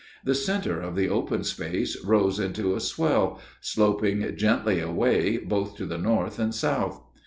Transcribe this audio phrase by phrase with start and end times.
[0.23, 5.85] The center of the open space rose into a swell, sloping gently away both to
[5.85, 7.03] the north and south.